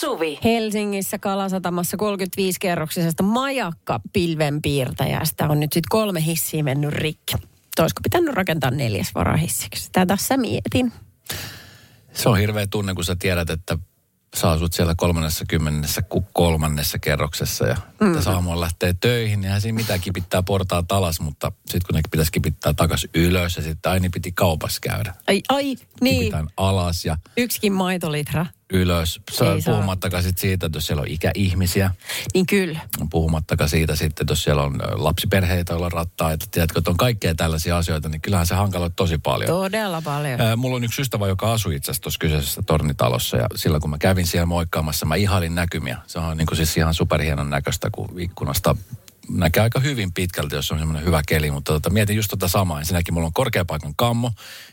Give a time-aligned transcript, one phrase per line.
[0.00, 0.38] Suvi.
[0.44, 7.34] Helsingissä Kalasatamassa 35-kerroksisesta majakka pilvenpiirtäjästä on nyt sitten kolme hissiä mennyt rikki.
[7.80, 9.88] Olisiko pitänyt rakentaa neljäs varahissiksi?
[9.92, 10.92] Tätä tässä mietin.
[12.12, 13.78] Se on hirveä tunne, kun sä tiedät, että
[14.36, 18.14] sä asut siellä kolmannessa kymmenessä ku- kolmannessa kerroksessa ja mm.
[18.14, 22.32] tässä aamulla lähtee töihin, niin siinä mitään kipittää portaat alas, mutta sitten kun ne pitäisi
[22.32, 25.14] kipittää takaisin ylös ja sitten aina piti kaupassa käydä.
[25.28, 26.18] Ai, ai niin.
[26.18, 28.46] Kipitään alas ja Yksikin maitolitra.
[28.72, 29.20] Ylös.
[29.32, 31.90] Se Ei puhumattakaan sit siitä, että jos siellä on ikäihmisiä,
[32.34, 32.80] Niin kyllä.
[33.10, 37.34] puhumattakaan siitä sitten, että jos siellä on lapsiperheitä, joilla on rattaita, tiedätkö, että on kaikkea
[37.34, 39.48] tällaisia asioita, niin kyllähän se hankaloi tosi paljon.
[39.48, 40.40] Todella paljon.
[40.40, 43.90] Ää, Mulla on yksi ystävä, joka asui itse asiassa tuossa kyseisessä tornitalossa ja silloin kun
[43.90, 45.98] mä kävin siellä moikkaamassa, mä ihailin näkymiä.
[46.06, 48.76] Se on niin kuin siis ihan superhienon näköistä, kun ikkunasta
[49.28, 52.78] näkee aika hyvin pitkälti, jos on semmoinen hyvä keli, mutta tota, mietin just tota samaa.
[52.78, 54.32] Ensinnäkin mulla on korkeapaikan kammo,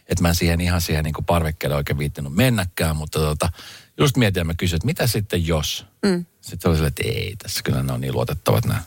[0.09, 3.49] että mä en siihen ihan siihen niin parvekkeelle oikein viittinyt mennäkään, mutta tota,
[3.99, 5.85] just mietin ja mä kysyin, että mitä sitten jos?
[6.05, 6.26] Mm.
[6.41, 8.81] Sitten se oli silleen, että ei, tässä kyllä ne on niin luotettavat nämä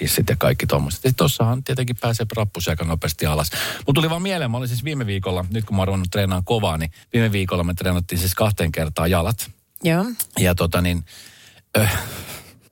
[0.00, 0.96] hissit ja kaikki tuommoiset.
[0.98, 3.50] Sitten tossahan tietenkin pääsee rappusi aika nopeasti alas.
[3.86, 6.78] Mutta tuli vaan mieleen, mä olin siis viime viikolla, nyt kun mä oon treenaamaan kovaa,
[6.78, 9.50] niin viime viikolla me treenattiin siis kahteen kertaan jalat.
[9.84, 10.04] Joo.
[10.38, 11.04] Ja tota niin,
[11.78, 11.98] äh,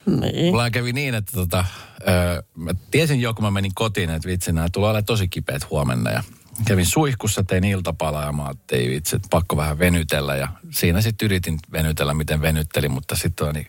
[0.07, 0.47] Niin.
[0.47, 1.67] mulla kävi niin, että tota, äh,
[2.57, 6.11] mä tiesin jo, kun mä menin kotiin, että vitsi, nämä tulee olemaan tosi kipeät huomenna.
[6.11, 6.25] Ja
[6.65, 10.37] kävin suihkussa, tein iltapalaa ja mä ajattelin, vitsi, että pakko vähän venytellä.
[10.37, 13.67] Ja siinä sitten yritin venytellä, miten venyttelin, mutta sitten niin,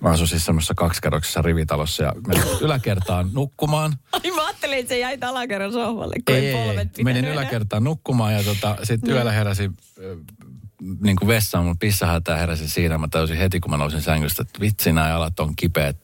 [0.00, 3.92] mä asun siis semmoisessa kaksikerroksessa rivitalossa ja menin yläkertaan nukkumaan.
[4.12, 8.44] Ai mä ajattelin, että se jäi alakerran sohvalle, kun ei, polvet Menin yläkertaan nukkumaan ja
[8.44, 9.76] tota, sitten yöllä heräsin
[11.00, 12.98] niin kuin vessaan, mun pissahätää heräsin siinä.
[12.98, 15.96] Mä tajusin heti, kun mä nousin sängystä, että vitsi, nämä jalat on kipeät.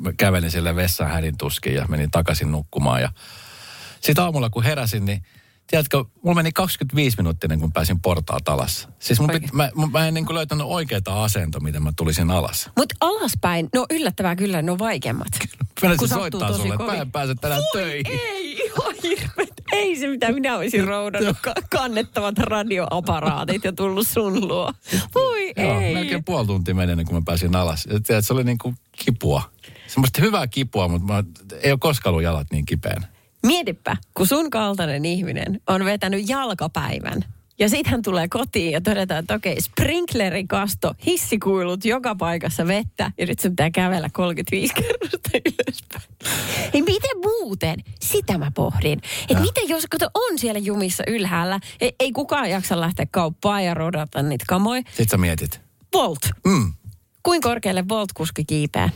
[0.00, 3.00] Mä kävelin sille vessaan hädin tuskin ja menin takaisin nukkumaan.
[3.00, 3.08] Ja
[4.00, 5.22] sitten aamulla, kun heräsin, niin
[5.66, 8.88] tiedätkö, mulla meni 25 minuuttia ennen kuin pääsin portaat alas.
[8.98, 12.70] Siis mun pit, mä, mä en niin kuin löytänyt oikeaa asentoa, miten mä tulisin alas.
[12.76, 15.28] Mutta alaspäin, no yllättävää kyllä, ne on vaikeammat.
[15.82, 17.00] Mä Kun soittaa tosi sulle, että mä kovin.
[17.02, 18.20] en pääse tänään Voi töihin.
[18.20, 19.52] Ei, ihan hirveet.
[19.72, 24.72] Ei se mitä minä olisin roudannut ka- kannettavat radioaparaatit ja tullut sun luo.
[25.14, 25.94] Voi Joo, ei.
[25.94, 27.86] melkein puoli tuntia meni ennen kuin mä pääsin alas.
[27.92, 29.42] Ja tiedät, se oli niin kuin kipua.
[29.86, 31.24] Semmoista hyvää kipua, mutta mä,
[31.62, 33.06] ei ole koskaan ollut jalat niin kipeänä.
[33.44, 37.24] Mietipä, kun sun kaltainen ihminen on vetänyt jalkapäivän.
[37.58, 43.10] Ja sitten hän tulee kotiin ja todetaan, että okei, sprinklerin kasto, hissikuilut joka paikassa vettä.
[43.18, 46.02] Ja nyt se pitää kävellä 35 kerrosta ylöspäin.
[46.72, 47.76] Hei, miten muuten?
[48.00, 49.00] Sitä mä pohdin.
[49.28, 53.74] Että miten jos kato on siellä jumissa ylhäällä, ei, ei kukaan jaksa lähteä kauppaan ja
[53.74, 54.82] rodata niitä kamoja.
[54.86, 55.60] Sitten sä mietit.
[55.94, 56.28] Volt.
[56.46, 56.72] Mm.
[57.22, 58.90] Kuinka korkealle Volt-kuski kiipeää?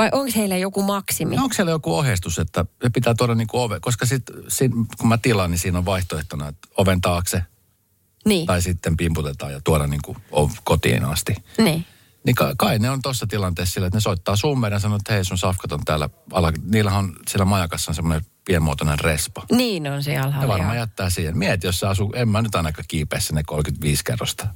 [0.00, 1.36] Vai onko heillä joku maksimi?
[1.36, 4.72] No onko siellä joku ohjeistus, että se pitää tuoda niin kuin ove, koska sit, sit,
[4.98, 7.42] kun mä tilaan, niin siinä on vaihtoehtona, että oven taakse
[8.24, 10.18] niin, tai sitten pimputetaan ja tuoda niin kuin
[10.64, 11.34] kotiin asti.
[11.58, 11.86] niin.
[12.24, 15.12] Niin kai, kai ne on tuossa tilanteessa sillä, että ne soittaa summeen ja sanoo, että
[15.12, 16.08] hei sun safkat on täällä.
[16.32, 19.42] Ala, niillähän on siellä majakassa on semmoinen pienmuotoinen respa.
[19.52, 21.38] Niin on siellä Ne varmaan jättää siihen.
[21.38, 24.46] Mieti, jos sä asuu, en mä nyt ainakaan kiipeä sinne 35 kerrosta.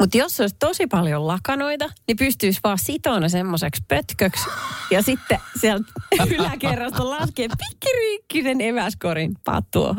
[0.00, 4.50] Mutta jos olisi tosi paljon lakanoita, niin pystyisi vaan sitona semmoiseksi pötköksi.
[4.90, 5.92] Ja sitten sieltä
[6.36, 9.34] yläkerrasta laskee pikkiriikkisen eväskorin
[9.70, 9.96] tuohon.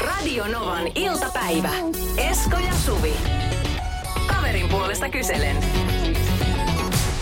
[0.00, 1.70] Radio Novan iltapäivä.
[2.16, 3.12] Esko ja Suvi.
[4.26, 5.83] Kaverin puolesta kyselen.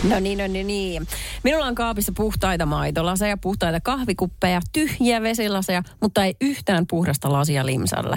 [0.09, 1.07] No niin, no niin, niin.
[1.45, 8.17] Minulla on kaapissa puhtaita maitolaseja, puhtaita kahvikuppeja, tyhjiä vesilaseja, mutta ei yhtään puhdasta lasia limsalle.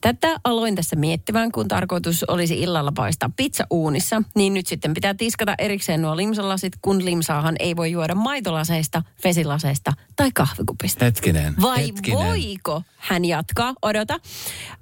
[0.00, 5.14] Tätä aloin tässä miettimään, kun tarkoitus olisi illalla paistaa pizza uunissa, niin nyt sitten pitää
[5.14, 11.04] tiskata erikseen nuo limsalasit, kun limsaahan ei voi juoda maitolaseista, vesilaseista tai kahvikupista.
[11.04, 11.54] Hetkinen.
[11.62, 12.26] Vai hetkinen.
[12.26, 14.20] voiko, hän jatkaa, odota,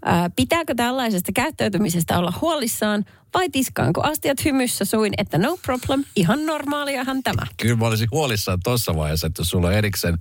[0.05, 3.05] ää, pitääkö tällaisesta käyttäytymisestä olla huolissaan
[3.35, 7.47] vai tiskaanko astiat hymyssä suin, että no problem, ihan normaaliahan tämä.
[7.57, 10.19] Kyllä mä olisin huolissaan tuossa vaiheessa, että jos sulla on erikseen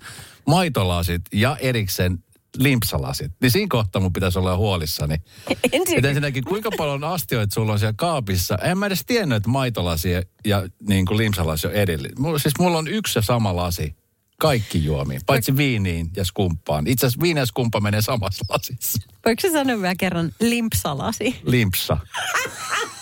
[0.47, 2.23] maitolasit ja erikseen
[2.57, 5.15] limpsalasit, niin siinä kohtaa mun pitäisi olla huolissani.
[5.71, 8.57] Ensin, Et ensinnäkin, kuinka paljon astioita sulla on siellä kaapissa?
[8.57, 10.09] En mä edes tiennyt, että maitolasi
[10.45, 11.73] ja niin kuin limsalasi on.
[12.17, 13.95] Mulla, siis mulla on yksi ja sama lasi.
[14.39, 16.87] Kaikki juomiin, paitsi viiniin ja skumppaan.
[16.87, 18.99] Itse asiassa viini ja skumppa menee samassa lasissa.
[19.25, 21.39] voiko sä sanoa vielä kerran limpsalasi?
[21.43, 21.97] Limpsa.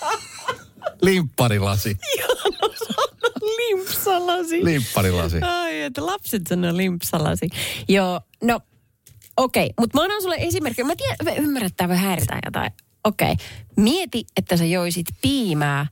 [1.01, 1.98] Limpparilasi.
[3.42, 4.65] Limpsalasi.
[4.65, 5.42] Limpparilasi.
[5.42, 7.50] Ai, että lapset sanoo limpsalasi.
[7.88, 8.59] Joo, no
[9.38, 10.83] okei, okay, mutta mä annan sulle esimerkki.
[10.83, 12.71] Mä tiedän, ymmärrättää vai häiritään jotain.
[13.03, 13.45] Okei, okay.
[13.75, 15.86] mieti, että sä joisit piimää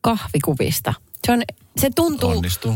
[0.00, 0.94] kahvikuvista.
[1.26, 1.42] Se, on,
[1.80, 2.74] se tuntuu, Onnistuu.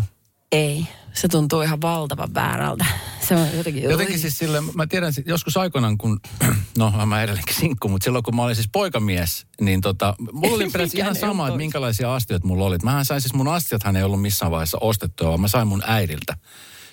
[0.53, 2.85] Ei, se tuntuu ihan valtavan väärältä.
[3.29, 3.83] Se on jotenkin...
[3.83, 6.21] Jotenkin siis sille, mä tiedän joskus aikoinaan, kun,
[6.79, 10.65] no mä edelleenkin sinkku, mutta silloin kun mä olin siis poikamies, niin tota, mulla oli
[10.67, 12.79] Mikään ihan sama, että minkälaisia astioita mulla oli.
[12.83, 16.37] Mähän sain siis, mun astiathan ei ollut missään vaiheessa ostettua, vaan mä sain mun äidiltä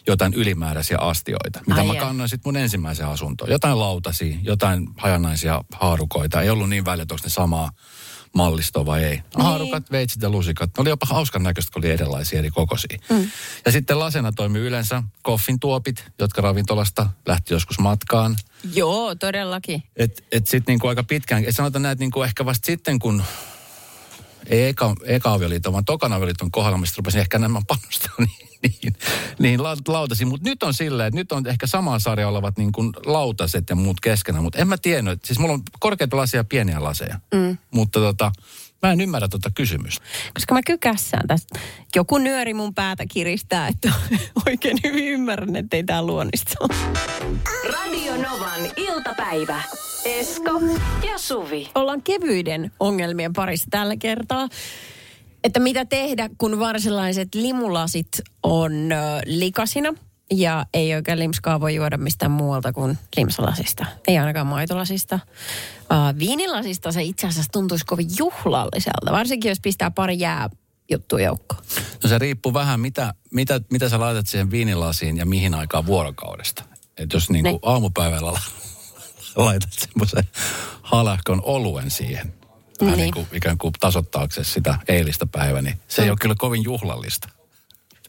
[0.08, 3.52] jotain ylimääräisiä astioita, mitä Ai mä kannoin sitten mun ensimmäiseen asuntoon.
[3.52, 6.42] Jotain lautasia, jotain hajanaisia haarukoita.
[6.42, 7.72] Ei ollut niin väliä, että onko ne samaa
[8.38, 9.16] mallistoa vai ei.
[9.16, 9.24] Niin.
[9.44, 10.70] Haarukat, veitsit ja lusikat.
[10.78, 12.98] Ne oli jopa hauskan näköistä, kun oli erilaisia eri kokoisia.
[13.10, 13.30] Mm.
[13.66, 18.36] Ja sitten lasena toimi yleensä koffin tuopit, jotka ravintolasta lähti joskus matkaan.
[18.74, 19.84] Joo, todellakin.
[19.96, 23.24] Et, et sitten niinku aika pitkään, et sanotaan näin, että niinku ehkä vasta sitten, kun
[24.46, 28.94] ei eka, eka avioliiton, vaan tokan avioliiton kohdalla, mistä rupesin ehkä enemmän panostaa niin, niin,
[29.40, 30.28] niin la- lautasiin.
[30.28, 33.76] Mutta nyt on silleen, että nyt on ehkä samaa sarjaa olevat niin kuin lautaset ja
[33.76, 34.44] muut keskenään.
[34.44, 37.20] Mutta en mä tiennyt, siis mulla on korkeita laseja ja pieniä laseja.
[37.34, 37.58] Mm.
[37.72, 38.32] Mutta tota,
[38.82, 40.06] mä en ymmärrä tota kysymystä.
[40.34, 41.60] Koska mä kykässään tästä.
[41.96, 43.94] Joku nyöri mun päätä kiristää, että
[44.48, 46.76] oikein hyvin ymmärrän, että ei tää luonnista ole.
[47.74, 49.62] Radio Novan iltapäivä.
[50.06, 50.62] Esko
[51.08, 51.72] ja Suvi.
[51.76, 54.48] Ollaan kevyiden ongelmien parissa tällä kertaa.
[55.48, 58.08] Että mitä tehdä, kun varsinaiset limulasit
[58.44, 58.96] on ö,
[59.26, 59.94] likasina
[60.32, 63.86] ja ei oikein limskaa voi juoda mistään muualta kuin limsalasista.
[64.08, 65.20] Ei ainakaan maitolasista.
[66.20, 70.50] Viinilasista se itse asiassa tuntuisi kovin juhlalliselta, varsinkin jos pistää pari jää
[70.92, 71.62] juttu joukkoon.
[72.04, 76.64] No se riippuu vähän, mitä, mitä, mitä sä laitat siihen viinilasiin ja mihin aikaan vuorokaudesta.
[76.98, 78.42] Että jos niin kuin aamupäivällä la-
[79.46, 80.24] laitat semmoisen
[80.82, 82.34] halahkon oluen siihen,
[82.86, 83.04] vähän Niin.
[83.04, 87.30] niin kuin ikään kuin tasottaaksesi sitä eilistä päivää, niin se ei ole kyllä kovin juhlallista.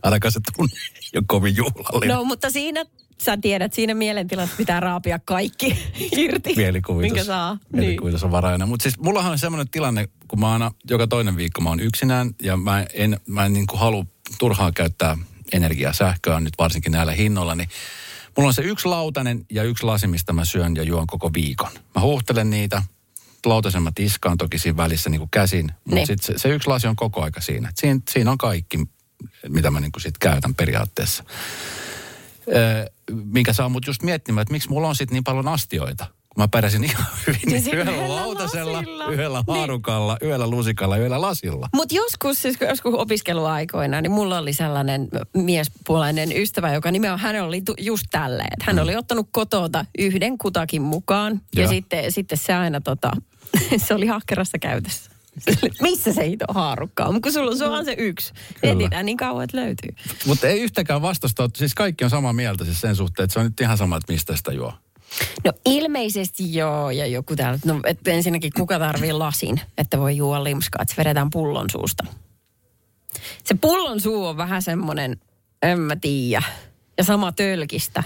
[0.02, 0.72] Ainakaan se tunne
[1.04, 2.16] ei ole kovin juhlallinen.
[2.16, 2.84] No, mutta siinä,
[3.22, 5.78] sä tiedät, siinä mielentilassa pitää raapia kaikki
[6.16, 6.54] irti.
[6.56, 7.12] Mielikuvitus.
[7.12, 7.54] Minkä saa.
[7.54, 7.80] Niin.
[7.80, 8.68] Mielikuvitus on varainen.
[8.68, 12.30] Mutta siis mullahan on semmoinen tilanne, kun mä aina joka toinen viikko mä oon yksinään
[12.42, 14.04] ja mä en, mä en niin kuin halua
[14.38, 15.16] turhaan käyttää
[15.52, 17.68] energiaa, sähköä nyt varsinkin näillä hinnoilla, niin
[18.36, 21.70] mulla on se yksi lautanen ja yksi lasi, mistä mä syön ja juon koko viikon.
[21.94, 22.82] Mä huuhtelen niitä,
[23.48, 26.06] lautasen mä tiskaan toki siinä välissä niin kuin käsin, mutta Niin.
[26.06, 27.68] sitten se, se yksi lasi on koko aika siinä.
[27.68, 28.78] Et Siinä, siinä on kaikki,
[29.48, 31.24] mitä mä niin kuin sit käytän periaatteessa.
[32.54, 32.86] Öö,
[33.24, 36.06] minkä saa mut just miettimään, että miksi mulla on sitten niin paljon astioita.
[36.38, 39.04] Mä pärjäsin ihan hyvin Niin niin yhdellä yhdellä lautasella, lasilla.
[39.06, 39.56] yhdellä Niin.
[39.56, 41.68] haarukalla, yhdellä lusikalla, yhdellä lasilla.
[41.74, 47.62] Mutta joskus, siis joskus opiskeluaikoina, niin mulla oli sellainen miespuolainen ystävä, joka nimenomaan hän oli
[47.80, 48.56] just tälleen.
[48.62, 51.70] Hän oli ottanut kotota yhden kutakin mukaan ja Joo.
[51.70, 53.10] sitten, sitten se aina tota,
[53.86, 55.10] se oli ahkerassa käytössä.
[55.82, 57.22] Missä se hito haarukka on?
[57.22, 58.32] Kun sulla se on se yksi.
[58.60, 58.72] Kyllä.
[58.72, 59.94] Etsitään niin kauan, että löytyy.
[60.26, 63.44] Mutta ei yhtäkään vastusta, siis kaikki on samaa mieltä siis sen suhteen, että se on
[63.46, 64.72] nyt ihan sama, että mistä sitä juo.
[65.44, 70.44] No ilmeisesti joo, ja joku täällä, no et ensinnäkin kuka tarvii lasin, että voi juoda
[70.44, 72.04] limskaa, että se vedetään pullon suusta.
[73.44, 75.20] Se pullon suu on vähän semmoinen,
[75.62, 76.42] en mä tiedä,
[76.98, 78.02] ja sama tölkistä.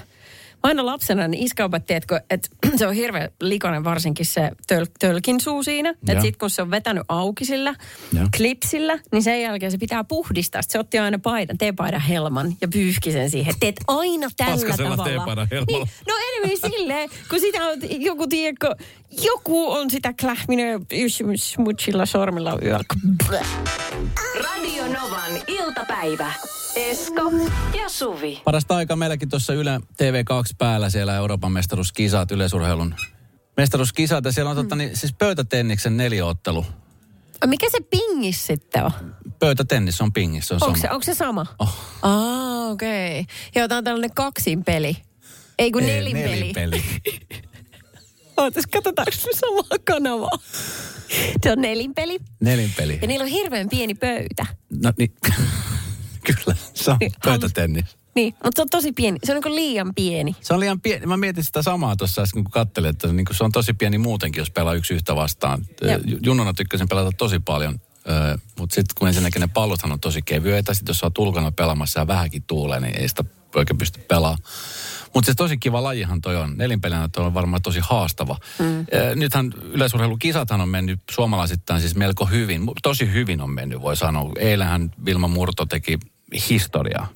[0.62, 5.40] Aina lapsena niin iskä opetti, että, että se on hirveän likainen varsinkin se töl, tölkin
[5.40, 5.90] suu siinä.
[5.90, 6.22] Että Joo.
[6.22, 7.74] sit kun se on vetänyt auki sillä
[8.12, 8.26] Joo.
[8.36, 10.62] klipsillä, niin sen jälkeen se pitää puhdistaa.
[10.62, 13.54] Sitten se otti aina paidan, teepaidan helman ja pyyhki sen siihen.
[13.60, 15.04] Teet aina tällä Paskasella tavalla.
[15.04, 15.84] teepaidan helmalla.
[15.84, 18.74] Niin, no enemmän silleen, kun sitä on joku, tiedätkö,
[19.22, 20.82] joku on sitä klähminyt
[21.36, 22.84] smutsilla sormilla yöllä.
[24.44, 26.32] Radio Novan iltapäivä.
[26.76, 27.32] Esko
[27.82, 28.40] ja Suvi.
[28.44, 32.94] Parasta aikaa meilläkin tuossa Yle TV2 päällä siellä Euroopan mestaruuskisat, yleisurheilun
[33.56, 34.24] mestaruuskisat.
[34.24, 36.66] Ja siellä on totta, niin, siis pöytätenniksen neliottelu.
[37.46, 38.90] Mikä se pingis sitten on?
[39.38, 40.88] Pöytätennis on pingissä, se on Onko sama.
[40.88, 41.46] se, onko se sama?
[41.58, 41.74] Oh.
[42.02, 43.20] Aa, okei.
[43.20, 43.34] Okay.
[43.54, 44.96] Joo, tää on tällainen kaksin peli.
[45.58, 46.30] Ei kun nelinpeli.
[46.30, 46.82] nelinpeli.
[48.36, 50.38] Ootas, katsotaanko me samaa kanavaa?
[51.42, 52.18] Se on nelinpeli.
[52.40, 52.98] nelinpeli.
[53.02, 54.46] Ja niillä on hirveän pieni pöytä.
[54.82, 55.14] No niin,
[56.26, 57.84] kyllä, se on Niin, pöytätennis.
[58.14, 59.18] Niin, mutta se on tosi pieni.
[59.24, 60.36] Se on niin liian pieni.
[60.40, 61.06] Se on liian pieni.
[61.06, 64.40] Mä mietin sitä samaa tuossa äsken, kun katselin, että niin se on tosi pieni muutenkin,
[64.40, 65.66] jos pelaa yksi yhtä vastaan.
[65.80, 65.98] Joo.
[66.04, 67.80] Ju- Junnona tykkäsin pelata tosi paljon,
[68.58, 72.00] mutta sitten kun ensinnäkin ne pallothan on tosi kevyitä, sitten jos sä oot ulkona pelaamassa
[72.00, 73.24] ja vähänkin tuulee, niin ei sitä
[73.54, 74.42] oikein pysty pelaamaan.
[75.14, 76.56] Mutta se tosi kiva lajihan toi on.
[76.56, 78.36] Nelinpelinä toi on varmaan tosi haastava.
[78.58, 78.86] Mm.
[79.14, 82.70] Nythän yleisurheilukisathan on mennyt suomalaisittain siis melko hyvin.
[82.82, 84.32] Tosi hyvin on mennyt, voi sanoa.
[84.38, 85.98] Eilähän Vilma Murto teki
[86.50, 87.08] historiaa.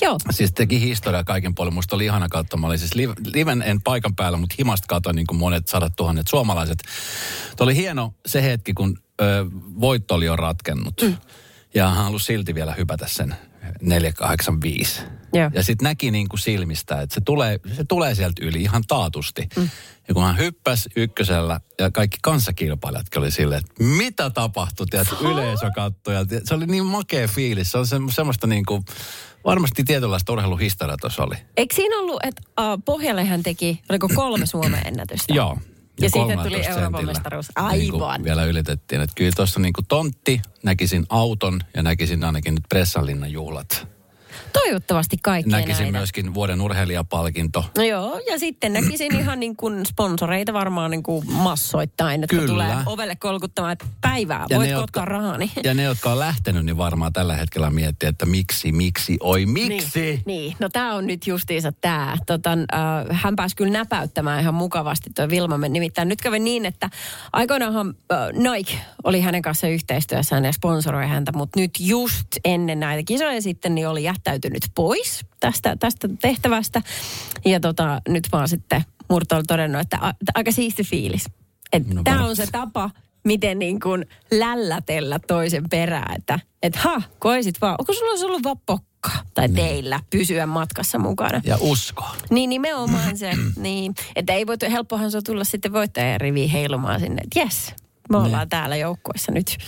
[0.00, 0.18] Joo.
[0.30, 1.74] Siis teki historiaa kaiken puolin.
[1.74, 2.60] Musta oli ihana katsoa.
[2.60, 5.96] Mä olin siis live, liven en paikan päällä, mutta himasta katsoin niin kuin monet sadat
[5.96, 6.78] tuhannet suomalaiset.
[7.56, 9.46] Tuo oli hieno se hetki, kun ö,
[9.80, 11.02] voitto oli jo ratkennut.
[11.02, 11.16] Mm.
[11.74, 13.34] Ja hän halusi silti vielä hypätä sen
[13.80, 15.00] 485.
[15.32, 15.50] Joo.
[15.54, 19.48] Ja sitten näki niin kuin silmistä, että se tulee, se tulee sieltä yli ihan taatusti.
[19.56, 19.68] Mm.
[20.08, 25.70] Ja kun hän hyppäsi ykkösellä ja kaikki kanssakilpailijatkin oli silleen, että mitä tapahtui, tiedät, yleisö
[25.74, 26.14] katsoi.
[26.14, 27.72] Ja se oli niin makea fiilis.
[27.72, 28.84] Se on se, semmoista niin kuin,
[29.44, 31.36] varmasti tietynlaista urheiluhistoriaa tuossa oli.
[31.56, 35.34] Eikö siinä ollut, että uh, Pohjalle hän teki, oliko kolme Suomen ennätystä?
[35.34, 35.58] Joo.
[36.00, 37.48] Ja, siitä 13 tuli Euroopan mestaruus.
[37.72, 38.24] Niin Aivan.
[38.24, 39.00] vielä ylitettiin.
[39.00, 43.88] Että kyllä tuossa niin kuin tontti, näkisin auton ja näkisin ainakin nyt Pressanlinnan juhlat.
[44.52, 45.98] Toivottavasti kaikki Näkisin näitä.
[45.98, 47.64] myöskin vuoden urheilijapalkinto.
[47.76, 52.48] No joo, ja sitten näkisin ihan niin kuin sponsoreita varmaan niin kuin massoittain, että Kyllä.
[52.48, 55.50] tulee ovelle kolkuttamaan, että päivää, Ja voit ne, ottaa jotka- rahani.
[55.64, 60.00] Ja ne, jotka on lähtenyt, niin varmaan tällä hetkellä miettii, että miksi, miksi, oi miksi.
[60.00, 60.56] Niin, niin.
[60.60, 62.16] no tämä on nyt justiinsa tämä.
[62.26, 62.78] Tota, äh,
[63.10, 65.72] hän pääsi kyllä näpäyttämään ihan mukavasti tuo Vilmamen.
[65.72, 66.90] Nimittäin nyt kävi niin, että
[67.32, 68.18] aikoinaanhan äh,
[68.52, 68.74] Nike
[69.04, 73.88] oli hänen kanssa yhteistyössään ja sponsoroi häntä, mutta nyt just ennen näitä kisoja sitten niin
[73.88, 74.37] oli jättäytynyt
[74.74, 76.82] pois tästä, tästä tehtävästä.
[77.44, 81.24] Ja tota, nyt vaan sitten Murto oli todennut, että a, aika siisti fiilis.
[81.72, 82.90] Että No tämä on se tapa,
[83.24, 88.44] miten niin kuin lällätellä toisen perään, että et ha, koisit vaan, onko sulla olisi ollut
[88.44, 91.40] vaan pokka tai teillä pysyä matkassa mukana.
[91.44, 92.04] Ja usko.
[92.30, 97.00] Niin nimenomaan se, niin, että ei voitu, helppohan se on tulla sitten voittajan riviin heilumaan
[97.00, 97.74] sinne, että jes,
[98.10, 99.58] me ollaan täällä joukkueessa nyt.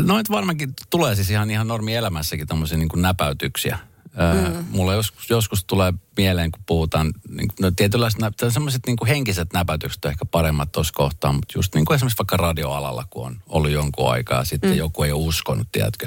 [0.00, 3.78] Noit varmaankin tulee siis ihan, ihan normielämässäkin tämmöisiä niin näpäytyksiä.
[4.12, 4.64] Mm.
[4.70, 10.10] Mulla joskus, joskus tulee mieleen, kun puhutaan, niin, no tietynlaiset semmoiset niin henkiset näpäytykset on
[10.10, 14.10] ehkä paremmat tuossa kohtaa, mutta just niin kuin esimerkiksi vaikka radioalalla, kun on ollut jonkun
[14.10, 14.76] aikaa, sitten mm.
[14.76, 16.06] joku ei ole uskonut, tiedätkö?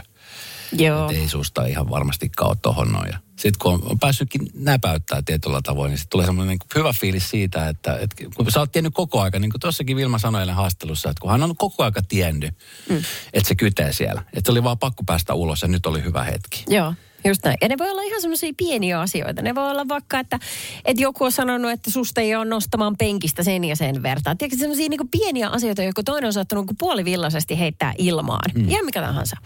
[0.72, 1.02] Joo.
[1.10, 3.14] Että ei susta ihan varmastikaan ole tohon noin.
[3.36, 7.30] Sitten kun on, on päässytkin näpäyttää tietyllä tavoin, niin sitten tulee semmoinen niin hyvä fiilis
[7.30, 10.56] siitä, että, että kun sä oot tiennyt koko aika, niin kuin tuossakin Vilma sanoi eilen
[10.56, 12.54] haastattelussa, että kun hän on koko aika tiennyt,
[12.90, 13.04] mm.
[13.34, 14.24] että se kytee siellä.
[14.34, 16.64] Että se oli vaan pakko päästä ulos ja nyt oli hyvä hetki.
[16.68, 16.94] Joo,
[17.30, 17.58] just näin.
[17.62, 19.42] Ja ne voi olla ihan semmoisia pieniä asioita.
[19.42, 20.40] Ne voi olla vaikka, että,
[20.86, 24.36] että joku on sanonut, että susta ei ole nostamaan penkistä sen ja sen vertaa.
[24.36, 28.52] Tiedätkö, semmoisia niin pieniä asioita, jotka toinen on saattanut niin puolivillaisesti heittää ilmaan.
[28.56, 28.70] Mm.
[28.70, 29.38] Ihan mikä tahansa.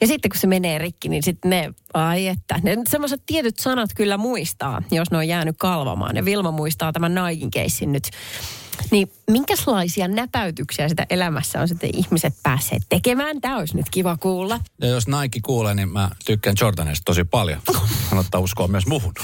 [0.00, 3.90] Ja sitten kun se menee rikki, niin sitten ne, ai että, ne semmoiset tietyt sanat
[3.96, 6.16] kyllä muistaa, jos ne on jäänyt kalvamaan.
[6.16, 8.10] Ja Vilma muistaa tämän Naikin keissin nyt.
[8.90, 13.40] Niin minkälaisia näpäytyksiä sitä elämässä on sitten ihmiset päässeet tekemään?
[13.40, 14.60] Tämä olisi nyt kiva kuulla.
[14.80, 17.60] Ja jos Nike kuulee, niin mä tykkään Jordanista tosi paljon.
[18.08, 19.14] Kannattaa uskoa myös muhun.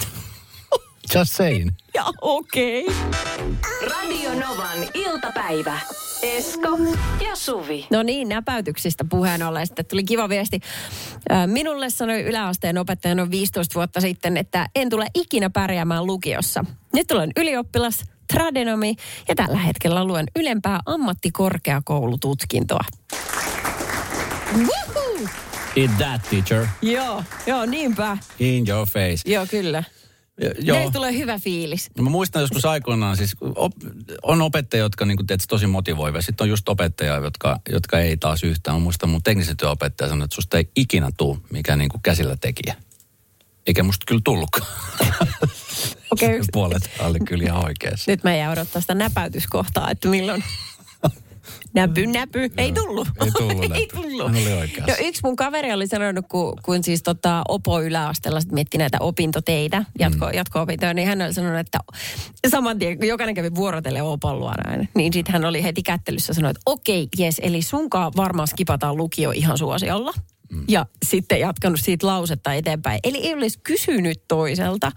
[1.14, 1.70] Just saying.
[1.94, 2.86] Ja okei.
[2.86, 2.94] Okay.
[3.90, 5.80] Radio Novan iltapäivä.
[6.22, 6.78] Esko
[7.28, 7.86] ja Suvi.
[7.90, 10.60] No niin, näpäytyksistä puheen ollen sitten tuli kiva viesti.
[11.46, 16.64] Minulle sanoi yläasteen opettaja noin 15 vuotta sitten, että en tule ikinä pärjäämään lukiossa.
[16.92, 18.96] Nyt olen ylioppilas, tradenomi
[19.28, 22.84] ja tällä hetkellä luen ylempää ammattikorkeakoulututkintoa.
[24.56, 25.28] Woohoo!
[25.76, 26.66] Eat that, teacher.
[26.82, 28.18] Joo, joo, niinpä.
[28.38, 29.32] In your face.
[29.32, 29.84] Joo, kyllä.
[30.40, 30.78] Joo.
[30.78, 30.90] Joo.
[30.90, 31.90] tulee hyvä fiilis.
[31.96, 33.72] No Mä muistan joskus aikoinaan, siis op,
[34.22, 36.22] on opettajia, jotka niin teet, tosi motivoivia.
[36.22, 38.76] Sitten on just opettajia, jotka, jotka ei taas yhtään.
[38.76, 42.74] Mä muistan mun teknisen työopettaja sanoi, että susta ei ikinä tuu mikään niin käsillä tekijä.
[43.66, 44.66] Eikä musta kyllä tullutkaan.
[46.14, 48.10] Okei, yksi- Puolet oli kyllä ihan oikeassa.
[48.10, 50.44] Nyt mä jää odottaa sitä näpäytyskohtaa, että milloin...
[51.74, 52.50] Näpy, näpy.
[52.56, 53.08] Ei tullut.
[53.24, 54.32] Ei tullut Ei tullut.
[54.32, 55.02] Hän oli oikeassa.
[55.02, 58.96] No, yksi mun kaveri oli sanonut, kun, kun siis tota Opo yläasteella sit mietti näitä
[59.00, 60.32] opintoteitä, jatko, mm.
[60.34, 61.78] jatko-opintoja, niin hän oli sanonut, että
[62.48, 66.34] saman tien, kun jokainen kävi vuorotelle Opon luona aina, niin sitten hän oli heti kättelyssä
[66.34, 70.12] sanoi, että okei, jes, eli sunkaan varmaan skipataan lukio ihan suosiolla.
[70.52, 70.64] Mm.
[70.68, 73.00] Ja sitten jatkanut siitä lausetta eteenpäin.
[73.04, 74.92] Eli ei olisi kysynyt toiselta.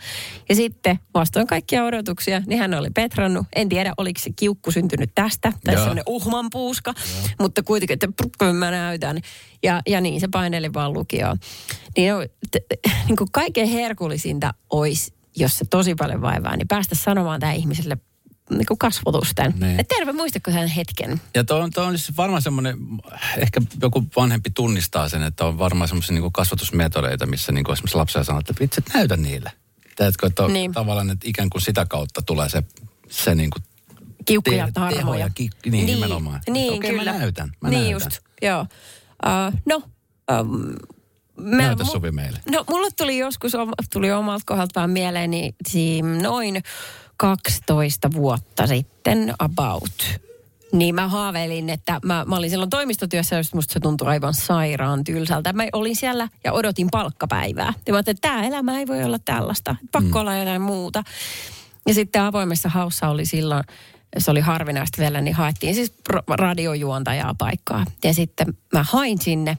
[0.49, 3.47] Ja sitten vastoin kaikkia odotuksia, niin hän oli petrannut.
[3.55, 5.79] En tiedä, oliko se kiukku syntynyt tästä, tai Joo.
[5.79, 6.93] sellainen uhmanpuuska.
[7.39, 9.19] Mutta kuitenkin, että prr, mä näytän.
[9.63, 11.37] Ja, ja niin, se paineli vaan lukioon.
[11.97, 12.19] Niin, no,
[12.51, 17.53] t- niin kuin kaikkein herkullisinta olisi, jos se tosi paljon vaivaa, niin päästä sanomaan tämä
[17.53, 17.97] ihmiselle
[18.49, 19.53] niin kuin kasvotusten.
[19.59, 19.79] Niin.
[19.79, 21.21] Et terve, muistatko sen hetken?
[21.35, 22.77] Ja tuo on, tuo on siis varmaan semmoinen,
[23.37, 28.23] ehkä joku vanhempi tunnistaa sen, että on varmaan semmoisia niin kasvatusmetodeita, missä niin esimerkiksi lapsia
[28.23, 29.51] sanoo, että vitsi, näytä niille.
[29.95, 30.71] Tiedätkö, että on Niin.
[30.71, 32.63] tavallaan, että ikään kuin sitä kautta tulee se,
[33.09, 33.63] se niin kuin
[34.25, 34.97] Kiukkuja Te- tarmoja.
[34.97, 36.35] tehoja, ki- niin, nimenomaan.
[36.37, 37.13] Että Niin, mä kyllä.
[37.13, 37.91] näytän, mä niin näytän.
[37.91, 38.61] just, joo.
[39.25, 39.75] Uh, no,
[40.41, 40.59] um,
[41.37, 42.39] mä, Näytä Suvi meille.
[42.51, 43.51] No, mulle tuli joskus,
[43.93, 45.55] tuli omalta kohdalta vaan mieleen, niin
[46.21, 46.63] noin
[47.17, 50.19] 12 vuotta sitten about.
[50.71, 55.03] Niin mä haaveilin, että mä, mä olin silloin toimistotyössä, jos musta se tuntui aivan sairaan
[55.03, 55.53] tylsältä.
[55.53, 57.73] Mä olin siellä ja odotin palkkapäivää.
[57.87, 59.75] Ja mä ajattelin, että tämä elämä ei voi olla tällaista.
[59.91, 60.21] Pakko mm.
[60.21, 61.03] olla jotain muuta.
[61.87, 63.63] Ja sitten avoimessa haussa oli silloin
[64.17, 65.93] se oli harvinaista vielä, niin haettiin siis
[66.29, 67.85] radiojuontajaa paikkaa.
[68.03, 69.57] Ja sitten mä hain sinne.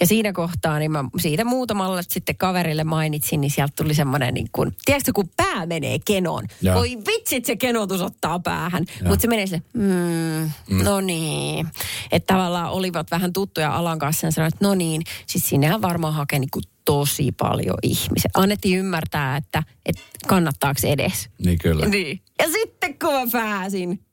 [0.00, 4.48] Ja siinä kohtaa, niin mä siitä muutamalle sitten kaverille mainitsin, niin sieltä tuli semmoinen niin
[4.52, 6.44] kuin, tiedätkö kun pää menee kenoon.
[6.62, 6.74] Joo.
[6.74, 8.84] Voi vitsit se kenotus ottaa päähän.
[9.08, 10.50] Mutta se menee sille, mm,
[10.84, 11.66] no niin.
[12.12, 15.02] Että tavallaan olivat vähän tuttuja Alan kanssa ja sanoivat, että no niin.
[15.26, 18.30] Siis sinnehän varmaan hakee niin kuin tosi paljon ihmisiä.
[18.34, 21.28] Annettiin ymmärtää, että, että kannattaako edes.
[21.44, 21.86] Niin kyllä.
[21.86, 22.20] Niin.
[22.38, 24.04] Ja sitten kun mä pääsin,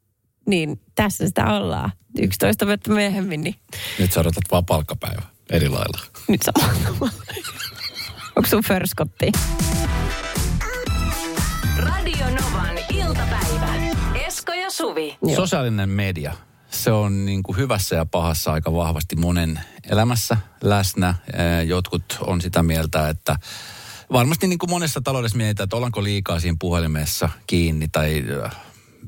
[0.47, 1.91] niin tässä sitä ollaan.
[2.19, 3.55] 11 vuotta myöhemmin, niin
[3.99, 5.99] Nyt sä odotat vaan palkkapäivä eri lailla.
[6.27, 7.11] nyt tavalla.
[8.35, 9.31] Onko sun förskotti?
[11.77, 13.73] Radio Novan iltapäivä.
[14.27, 15.17] Esko ja Suvi.
[15.23, 15.35] Joo.
[15.35, 16.33] Sosiaalinen media,
[16.71, 19.59] se on niin kuin hyvässä ja pahassa aika vahvasti monen
[19.89, 21.15] elämässä läsnä.
[21.67, 23.35] Jotkut on sitä mieltä, että
[24.11, 28.55] varmasti niin kuin monessa taloudessa mietitään, että ollaanko liikaa siinä puhelimessa kiinni tai, äh,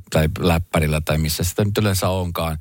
[0.10, 2.58] tai läppärillä tai missä sitä nyt yleensä onkaan.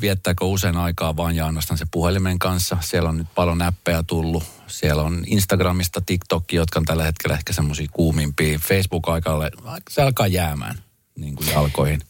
[0.00, 2.76] Viettääkö usein aikaa vaan ja ainoastaan se puhelimen kanssa.
[2.80, 4.44] Siellä on nyt paljon näppejä tullut.
[4.66, 8.58] Siellä on Instagramista TikTok, jotka on tällä hetkellä ehkä semmoisia kuumimpia.
[8.58, 9.50] Facebook-aikalle,
[9.90, 10.78] se alkaa jäämään
[11.16, 12.02] niin kuin jalkoihin.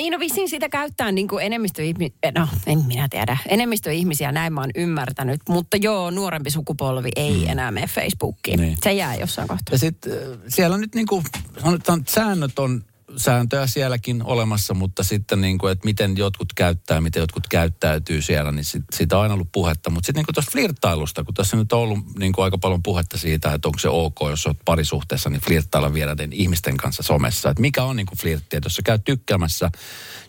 [0.00, 4.32] Niin, no vissiin sitä käyttää niin kuin enemmistö ihmi- no en minä tiedä, enemmistö ihmisiä
[4.32, 7.48] näin mä oon ymmärtänyt, mutta joo, nuorempi sukupolvi ei mm.
[7.48, 8.60] enää mene Facebookiin.
[8.60, 8.76] Niin.
[8.82, 9.74] Se jää jossain kohtaa.
[9.74, 10.12] Ja sitten
[10.48, 11.24] siellä on nyt niin kuin,
[11.62, 12.82] sanotaan, säännöt on
[13.16, 18.52] sääntöjä sielläkin olemassa, mutta sitten niin kuin, että miten jotkut käyttää, miten jotkut käyttäytyy siellä,
[18.52, 19.90] niin sit, siitä on aina ollut puhetta.
[19.90, 23.18] Mutta sitten niin tuosta flirttailusta, kun tässä nyt on ollut niin kuin aika paljon puhetta
[23.18, 27.50] siitä, että onko se ok, jos olet parisuhteessa, niin flirttailla vieraiden ihmisten kanssa somessa.
[27.50, 29.70] Että mikä on niin kuin flirtti, että jos sä käyt tykkäämässä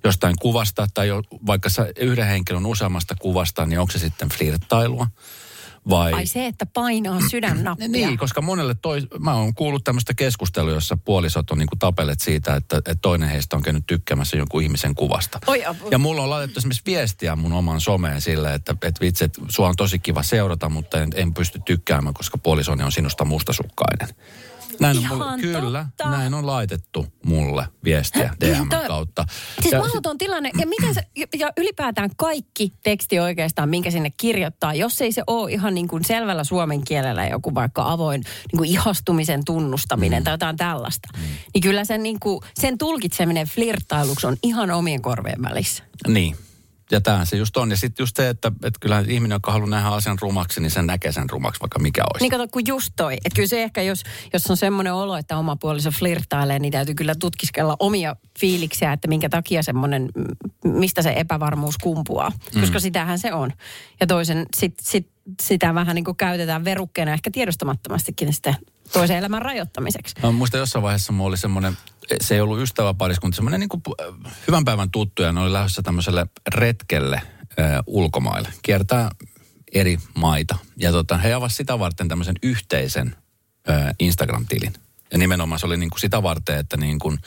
[0.03, 5.07] jostain kuvasta tai jo, vaikka sä yhden henkilön useammasta kuvasta, niin onko se sitten flirttailua?
[5.89, 6.13] Vai...
[6.13, 7.87] Ai se, että painaa sydännappia.
[8.01, 12.55] Niin, koska monelle toi, mä oon kuullut tämmöistä keskustelua, jossa puolisot on niinku tapelleet siitä,
[12.55, 15.39] että, että toinen heistä on käynyt tykkäämässä jonkun ihmisen kuvasta.
[15.47, 15.87] Oi apu.
[15.91, 19.67] Ja mulla on laitettu esimerkiksi viestiä mun oman someen silleen, että, että vitsi, että sua
[19.69, 24.15] on tosi kiva seurata, mutta en, en pysty tykkäämään, koska puolisoni on sinusta mustasukkainen.
[24.79, 26.17] Näin on Ihan mulle, kyllä, totta.
[26.17, 29.25] näin on laitettu mulle viestiä DM kautta.
[29.61, 30.51] Siis Ja mahdoton tilanne.
[30.59, 31.01] Ja, miten se,
[31.39, 36.05] ja ylipäätään kaikki teksti oikeastaan, minkä sinne kirjoittaa, jos ei se ole ihan niin kuin
[36.05, 40.23] selvällä suomen kielellä joku vaikka avoin niin kuin ihastumisen tunnustaminen mm.
[40.23, 41.23] tai jotain tällaista, mm.
[41.53, 45.83] niin kyllä sen, niin kuin, sen tulkitseminen flirttailuksi on ihan omien korvien välissä.
[46.07, 46.35] Niin.
[46.91, 47.69] Ja tämähän se just on.
[47.69, 50.87] Ja sitten just se, että, että kyllähän ihminen, joka haluaa nähdä asian rumaksi, niin sen
[50.87, 52.23] näkee sen rumaksi, vaikka mikä olisi.
[52.23, 53.13] Niin kato, kun just toi.
[53.13, 56.95] Että kyllä se ehkä, jos, jos on semmoinen olo, että oma puoliso flirttailee, niin täytyy
[56.95, 60.09] kyllä tutkiskella omia fiiliksiä, että minkä takia semmoinen,
[60.63, 62.31] mistä se epävarmuus kumpuaa.
[62.55, 62.61] Mm.
[62.61, 63.51] Koska sitähän se on.
[63.99, 65.09] Ja toisen, sit, sit,
[65.41, 68.55] sitä vähän niin kuin käytetään verukkeena ehkä tiedostamattomastikin sitten
[68.93, 70.15] toisen elämän rajoittamiseksi.
[70.23, 71.77] Mä muistan jossain vaiheessa mulla oli semmoinen,
[72.21, 73.81] se ei ollut ystäväpariskunta, semmoinen niin kuin
[74.47, 78.49] hyvän päivän tuttu ja ne oli lähdössä tämmöiselle retkelle äh, ulkomaille.
[78.61, 79.09] Kiertää
[79.73, 80.57] eri maita.
[80.77, 83.15] Ja tota, he avasivat sitä varten tämmöisen yhteisen
[83.69, 84.73] äh, Instagram-tilin.
[85.11, 87.17] Ja nimenomaan se oli niin kuin sitä varten, että niin kuin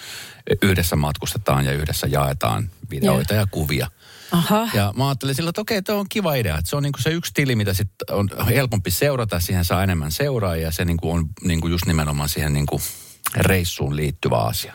[0.63, 3.91] yhdessä matkustetaan ja yhdessä jaetaan videoita ja kuvia.
[4.35, 4.69] Aha.
[4.75, 6.59] Ja mä ajattelin silloin, että okei, tuo on kiva idea.
[6.59, 9.41] Että se on niinku se yksi tili, mitä sit on helpompi seurata.
[9.41, 10.71] Siihen saa enemmän seuraajia.
[10.71, 12.81] Se niinku on niinku just nimenomaan siihen niinku
[13.37, 14.75] reissuun liittyvä asia.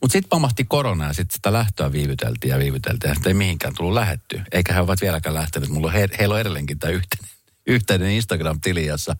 [0.00, 3.08] Mutta sitten pamahti korona ja sitten sitä lähtöä viivyteltiin ja viivyteltiin.
[3.08, 4.40] Ja sitten ei mihinkään tullut lähetty.
[4.52, 5.72] Eikä he ovat vieläkään lähteneet.
[5.72, 7.30] Mulla on he, heillä on edelleenkin tämä yhteinen,
[7.66, 9.16] yhteinen Instagram-tili, jossa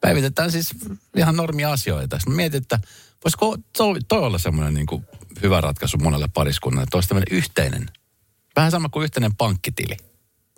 [0.00, 0.70] päivitetään siis
[1.16, 2.18] ihan normia asioita.
[2.18, 2.78] Sitten mietin, että
[3.24, 5.04] voisiko toi, toi olla semmoinen niinku
[5.42, 6.82] hyvä ratkaisu monelle pariskunnalle.
[6.82, 7.90] Että olisi tämmöinen yhteinen
[8.56, 9.96] Vähän sama kuin yhteinen pankkitili.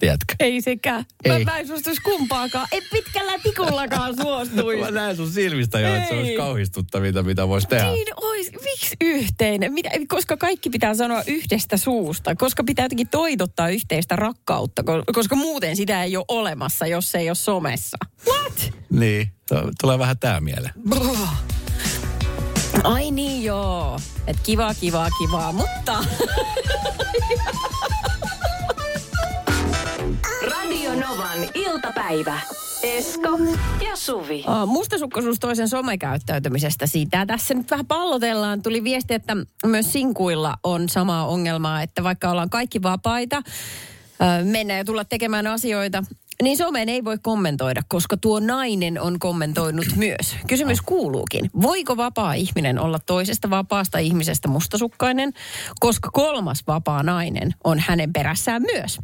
[0.00, 0.34] Tiedätkö?
[0.40, 1.04] Ei sekään.
[1.28, 1.44] Mä, Ei.
[1.44, 2.68] mä en suostuisi kumpaakaan.
[2.72, 4.80] Ei pitkällä tikullakaan suostuisi.
[4.82, 7.90] Mä näen sun silmistä jo, että se olisi kauhistuttavinta, mitä voisi tehdä.
[7.92, 8.52] Niin ois.
[8.64, 9.72] Miksi yhteinen?
[9.72, 12.34] Mitä, koska kaikki pitää sanoa yhdestä suusta.
[12.34, 14.82] Koska pitää jotenkin toitottaa yhteistä rakkautta.
[14.82, 17.96] ko- Koska muuten sitä ei ole olemassa, jos se ei ole somessa.
[18.28, 18.72] What?
[18.90, 19.32] Niin,
[19.80, 20.74] tulee vähän tää mieleen.
[20.88, 21.28] Bruh.
[22.84, 24.00] Ai niin joo.
[24.26, 26.04] Et kivaa, kivaa, kivaa, mutta...
[30.50, 32.40] Radio Novan iltapäivä.
[32.82, 33.28] Esko
[33.84, 34.44] ja Suvi.
[34.48, 36.86] Uh, mustasukkaisuus toisen somekäyttäytymisestä.
[36.86, 38.62] Siitä tässä nyt vähän pallotellaan.
[38.62, 43.42] Tuli viesti, että myös sinkuilla on samaa ongelmaa, että vaikka ollaan kaikki vapaita,
[44.44, 46.02] mennä ja tulla tekemään asioita,
[46.42, 50.36] niin someen ei voi kommentoida, koska tuo nainen on kommentoinut myös.
[50.46, 55.32] Kysymys kuuluukin, voiko vapaa ihminen olla toisesta vapaasta ihmisestä mustasukkainen,
[55.80, 58.98] koska kolmas vapaa nainen on hänen perässään myös?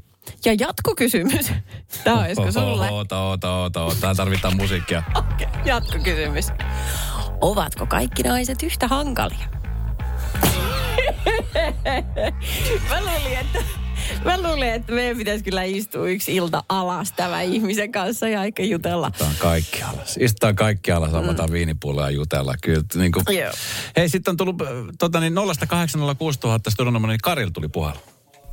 [0.45, 1.53] Ja jatkokysymys.
[2.05, 2.91] Tämä olisiko sulle?
[2.91, 4.01] Oota, oota, oota, oota.
[4.01, 5.03] Tää tarvitaan musiikkia.
[5.65, 6.47] Jatkokysymys.
[7.41, 9.49] Ovatko kaikki naiset yhtä hankalia?
[12.89, 13.59] Mä luulin, että
[14.25, 18.63] Mä luulin, että meidän pitäisi kyllä istua yksi ilta alas tämän ihmisen kanssa ja aika
[18.63, 19.07] jutella.
[19.07, 20.17] Istutaan kaikki alas.
[20.21, 21.53] Istutaan kaikki alas, avataan mm.
[21.53, 22.55] viinipulloa ja jutella.
[22.63, 23.25] Kyllä, niin kuin.
[23.97, 25.39] Hei, sitten on tullut äh, tota, niin 0806000
[26.45, 27.99] 000 studionomani, niin Karil tuli puhelu.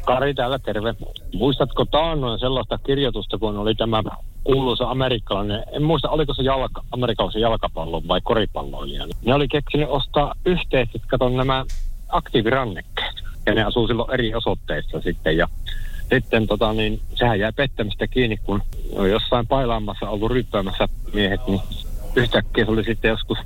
[0.06, 0.96] Kari täällä, terve.
[1.34, 4.04] Muistatko taannoin sellaista kirjoitusta, kun oli tämä
[4.44, 9.08] kuuluisa amerikkalainen, en muista oliko se jalka, amerikkalaisen jalkapallon vai koripalloilija.
[9.26, 11.66] Ne oli keksinyt ostaa yhteiset, katon nämä
[12.10, 13.16] aktiivirannekkeet.
[13.46, 15.38] Ja ne asuu silloin eri osoitteissa sitten.
[15.38, 15.48] Ja
[16.10, 18.62] sitten tota, niin, sehän jäi pettämistä kiinni, kun
[19.12, 21.62] jossain pailaamassa ollut ryppäämässä miehet, niin
[22.16, 23.38] yhtäkkiä se oli sitten joskus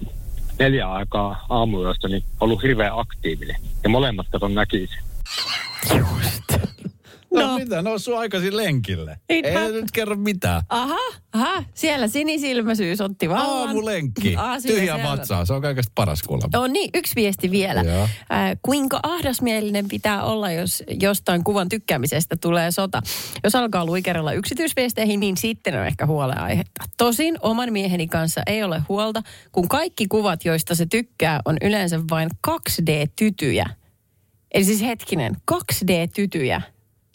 [0.59, 3.55] neljä aikaa aamuyöstä, niin ollut hirveän aktiivinen.
[3.83, 5.08] Ja molemmat katon näki sen.
[7.31, 7.47] No, No.
[7.47, 9.19] no mitä, no sun aikaisin lenkille.
[9.29, 10.61] Ei nyt kerro mitään.
[10.69, 10.97] Aha,
[11.33, 13.67] aha, siellä sinisilmäisyys otti vallan.
[13.67, 14.35] Aamulenkki.
[14.35, 16.59] Aa, siinä Tyhjä vatsaa, se on kaikesta paras kuulemma.
[16.59, 17.81] On niin, yksi viesti vielä.
[17.81, 18.01] Joo.
[18.03, 18.09] Äh,
[18.61, 23.01] kuinka ahdasmielinen pitää olla, jos jostain kuvan tykkäämisestä tulee sota?
[23.43, 26.83] Jos alkaa luikerella yksityisviesteihin, niin sitten on ehkä huoleaihetta.
[26.97, 31.99] Tosin oman mieheni kanssa ei ole huolta, kun kaikki kuvat, joista se tykkää, on yleensä
[32.09, 33.78] vain 2D-tytyjä.
[34.53, 36.61] Eli siis hetkinen, 2D-tytyjä.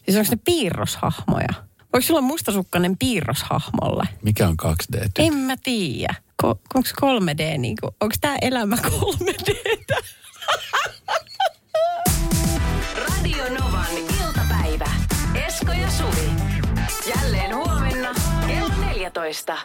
[0.04, 1.48] Siis onko ne piirroshahmoja?
[1.92, 4.04] Voiko sulla mustasukkainen piirroshahmolle?
[4.22, 4.98] Mikä on 2D?
[5.04, 5.08] -ty?
[5.18, 6.14] En mä tiedä.
[6.42, 9.54] Ko- onko 3D niinku, onko tää elämä 3D?
[12.96, 14.88] Radio Novan iltapäivä.
[15.46, 16.30] Esko ja Suvi.
[17.16, 18.14] Jälleen huomenna
[18.46, 19.56] kello 14.